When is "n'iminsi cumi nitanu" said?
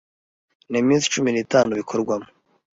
0.71-1.71